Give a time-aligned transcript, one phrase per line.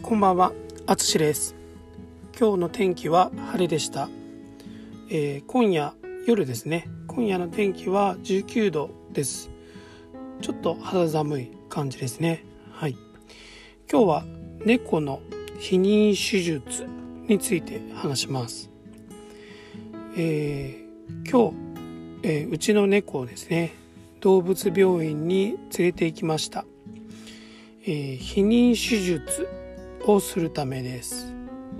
[0.00, 0.52] こんばんは、
[0.86, 1.56] あつしです。
[2.38, 4.08] 今日の天気は晴れでした。
[5.10, 5.92] えー今夜
[6.24, 6.86] 夜ですね。
[7.08, 9.50] 今夜の天気は19度です。
[10.40, 12.44] ちょっと肌寒い感じですね。
[12.70, 12.96] はい。
[13.90, 14.24] 今日は
[14.64, 15.20] 猫の
[15.58, 16.86] 避妊手術
[17.26, 18.70] について話します。
[20.16, 21.56] えー今日、
[22.22, 23.74] えーうちの猫をですね、
[24.20, 26.64] 動物病院に連れて行きました。
[27.84, 29.48] えー避妊手術
[30.06, 31.32] をするためです。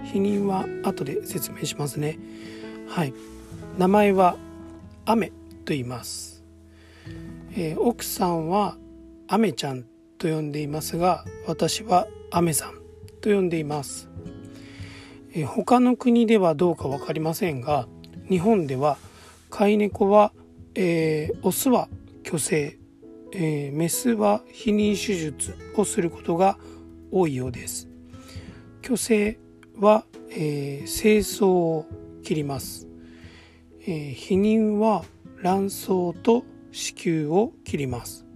[0.04, 2.18] 避妊は後で説明しますね。
[2.88, 3.14] はい。
[3.78, 4.36] 名前は
[5.06, 5.34] アメと
[5.68, 6.44] 言います、
[7.56, 8.76] えー奥さんは
[9.28, 9.84] アメちゃん
[10.18, 12.74] と呼んでいますが私はアメさん
[13.20, 14.08] と呼んでいます、
[15.32, 17.88] えー他の国ではどうか分かりませんが
[18.28, 18.98] 日本では
[19.48, 20.32] 飼い猫は、
[20.74, 21.88] えーオスは
[22.24, 22.78] 虚勢
[23.32, 26.58] えーメスは避妊手術をすることが
[27.10, 27.91] 多いようです。
[28.82, 29.38] 虚勢
[29.78, 31.86] は、えー精巣を
[32.24, 32.88] 切ります、
[33.82, 35.04] えー避妊は
[35.40, 38.26] 卵巣と子宮を切ります。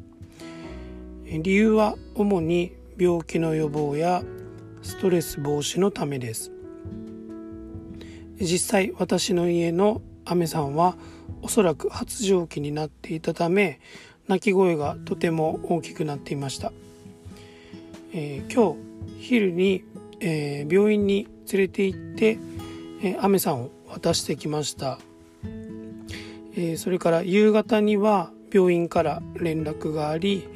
[1.25, 4.23] 理由は主に病気の予防や
[4.83, 6.53] ストレス防止のためです。
[8.41, 10.97] 実際私の家のアメさんは
[11.43, 13.81] おそらく発情期になっていたため
[14.29, 16.73] 鳴き声がとても大きくなっていました、
[18.13, 18.87] えー今日
[19.19, 19.85] 昼に、
[20.21, 22.39] えー病院に連れて行って、
[23.03, 24.99] えーアメさんを渡してきました、
[26.55, 30.49] えーそれから夕方には病院から連絡があり、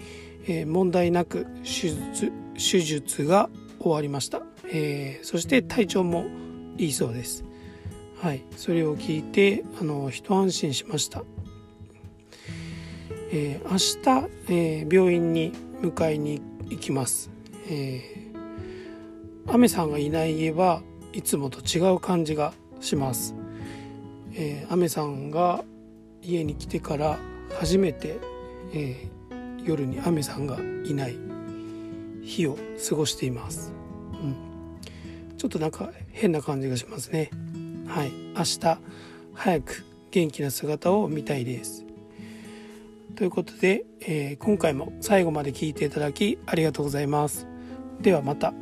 [0.47, 6.27] えー問題なく手術手術が終わりました、えーそして体調も
[6.79, 7.45] いいそうです。
[8.21, 8.45] はい。
[8.57, 11.25] それを聞いてあの一安心しました。
[13.33, 17.31] えー明日、えー病院に迎えに行きます、
[17.69, 18.30] えー、
[19.53, 23.35] アメさんがいない家はいつもと違う感じがします、
[24.35, 25.65] えー、アメさんが
[26.23, 27.19] 家に来てから
[27.59, 28.19] 初めて、
[28.73, 29.21] えー
[29.65, 31.17] 夜にアメさんがいない
[32.23, 32.57] 日を
[32.89, 33.73] 過ごしています、
[34.13, 34.37] うん、
[35.37, 37.31] ちょっとなんか変な感じがしますね。
[37.87, 38.11] はい。
[38.37, 38.79] 明日
[39.35, 41.85] 早く元気な姿を見たいです。
[43.17, 47.47] ということで、えー今回も最後まで聞いていただきありがとうございます。
[48.01, 48.53] ではまた。